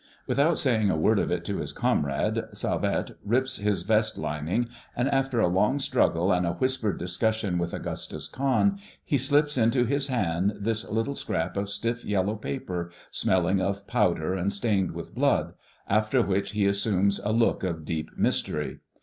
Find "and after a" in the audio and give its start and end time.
4.95-5.47